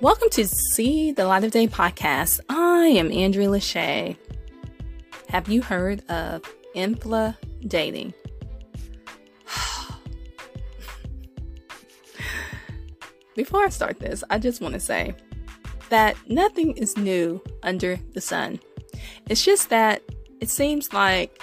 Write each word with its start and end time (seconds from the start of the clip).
Welcome 0.00 0.30
to 0.30 0.46
See 0.48 1.12
the 1.12 1.26
Light 1.26 1.44
of 1.44 1.50
Day 1.50 1.68
podcast. 1.68 2.40
I 2.48 2.86
am 2.86 3.12
Andrea 3.12 3.48
Lashea. 3.48 4.16
Have 5.28 5.46
you 5.50 5.60
heard 5.60 6.02
of 6.08 6.42
infla 6.74 7.36
dating? 7.66 8.14
Before 13.36 13.62
I 13.62 13.68
start 13.68 13.98
this, 13.98 14.24
I 14.30 14.38
just 14.38 14.62
want 14.62 14.72
to 14.72 14.80
say 14.80 15.14
that 15.90 16.16
nothing 16.30 16.78
is 16.78 16.96
new 16.96 17.42
under 17.62 17.98
the 18.14 18.22
sun. 18.22 18.58
It's 19.28 19.44
just 19.44 19.68
that 19.68 20.00
it 20.40 20.48
seems 20.48 20.94
like 20.94 21.42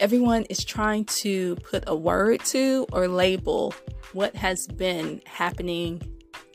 everyone 0.00 0.42
is 0.50 0.64
trying 0.64 1.04
to 1.04 1.54
put 1.56 1.84
a 1.86 1.94
word 1.94 2.40
to 2.46 2.84
or 2.90 3.06
label 3.06 3.72
what 4.12 4.34
has 4.34 4.66
been 4.66 5.22
happening 5.24 6.02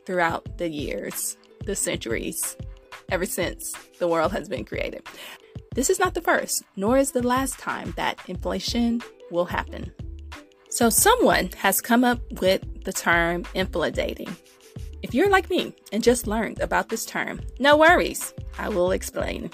throughout 0.06 0.58
the 0.58 0.68
years, 0.68 1.36
the 1.64 1.76
centuries, 1.76 2.56
ever 3.10 3.26
since 3.26 3.74
the 3.98 4.08
world 4.08 4.32
has 4.32 4.48
been 4.48 4.64
created. 4.64 5.06
This 5.74 5.90
is 5.90 5.98
not 5.98 6.14
the 6.14 6.20
first, 6.20 6.64
nor 6.76 6.98
is 6.98 7.12
the 7.12 7.26
last 7.26 7.58
time 7.58 7.92
that 7.96 8.18
inflation 8.28 9.00
will 9.30 9.44
happen. 9.44 9.92
So, 10.68 10.88
someone 10.88 11.50
has 11.56 11.80
come 11.80 12.04
up 12.04 12.20
with 12.40 12.84
the 12.84 12.92
term 12.92 13.44
inflating. 13.54 14.36
If 15.02 15.14
you're 15.14 15.30
like 15.30 15.50
me 15.50 15.74
and 15.92 16.02
just 16.02 16.26
learned 16.26 16.60
about 16.60 16.88
this 16.88 17.04
term, 17.04 17.40
no 17.58 17.76
worries, 17.76 18.34
I 18.58 18.68
will 18.68 18.92
explain. 18.92 19.50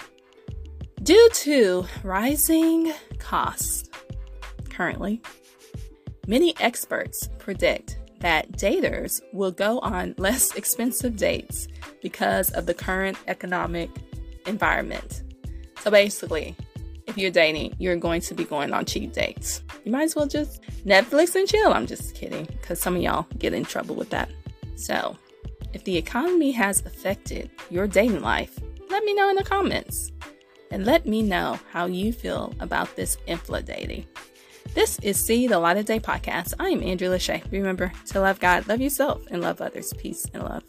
Due 1.02 1.28
to 1.33 1.86
rising 2.02 2.92
costs 3.19 3.88
currently, 4.70 5.22
many 6.27 6.55
experts 6.60 7.28
predict 7.38 7.98
that 8.20 8.53
daters 8.53 9.20
will 9.33 9.53
go 9.53 9.78
on 9.81 10.14
less 10.19 10.55
expensive 10.55 11.17
dates 11.17 11.69
because 12.03 12.50
of 12.50 12.67
the 12.67 12.75
current 12.75 13.19
economic 13.28 13.91
environment. 14.47 15.22
So 15.81 15.91
basically, 15.91 16.56
if 17.06 17.17
you're 17.17 17.31
dating, 17.31 17.75
you're 17.78 17.97
going 17.97 18.20
to 18.22 18.34
be 18.34 18.44
going 18.44 18.72
on 18.72 18.84
cheap 18.84 19.12
dates. 19.12 19.62
You 19.84 19.92
might 19.92 20.05
as 20.05 20.17
well 20.17 20.27
just 20.27 20.62
Netflix 20.84 21.34
and 21.34 21.48
chill. 21.48 21.72
I'm 21.72 21.87
just 21.87 22.14
kidding, 22.14 22.47
because 22.47 22.81
some 22.81 22.97
of 22.97 23.03
y'all 23.03 23.27
get 23.39 23.53
in 23.53 23.64
trouble 23.64 23.94
with 23.94 24.11
that. 24.11 24.28
So, 24.75 25.17
if 25.72 25.84
the 25.84 25.97
economy 25.97 26.53
has 26.53 26.84
affected 26.84 27.50
your 27.70 27.87
dating 27.87 28.22
life, 28.22 28.59
let 28.91 29.05
me 29.05 29.14
know 29.14 29.28
in 29.28 29.37
the 29.37 29.44
comments. 29.44 30.12
And 30.70 30.84
let 30.84 31.06
me 31.06 31.22
know 31.22 31.61
how 31.70 31.87
you 31.87 32.12
feel 32.12 32.53
about 32.59 32.97
this 32.97 33.19
infla 33.28 33.64
dating. 33.64 34.06
This 34.75 34.98
is 35.00 35.22
See 35.25 35.47
the 35.47 35.59
Light 35.59 35.77
of 35.77 35.86
Day 35.86 36.00
podcast. 36.00 36.55
I 36.59 36.69
am 36.69 36.83
Andrea 36.83 37.11
Lashea. 37.11 37.50
Remember 37.50 37.92
to 38.06 38.20
love 38.20 38.41
God, 38.41 38.69
love 38.69 38.81
yourself, 38.81 39.22
and 39.31 39.41
love 39.41 39.61
others. 39.61 39.92
Peace 39.95 40.27
and 40.34 40.42
love. 40.42 40.62